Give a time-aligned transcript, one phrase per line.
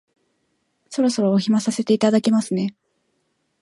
[0.89, 2.75] そろそろお暇させていただきますね